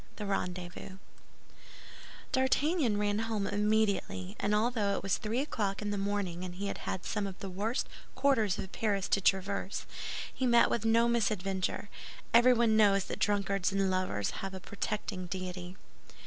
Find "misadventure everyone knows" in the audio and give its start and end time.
11.07-13.03